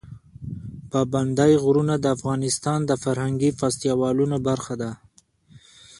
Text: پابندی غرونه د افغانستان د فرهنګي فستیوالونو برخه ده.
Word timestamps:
پابندی 0.91 1.53
غرونه 1.63 1.95
د 1.99 2.05
افغانستان 2.17 2.79
د 2.85 2.91
فرهنګي 3.03 3.51
فستیوالونو 3.59 4.37
برخه 4.47 4.73
ده. 4.81 4.91